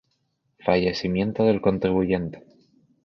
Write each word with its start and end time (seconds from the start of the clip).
Fallecimiento 0.65 1.43
del 1.45 1.61
contribuyente 1.61 2.43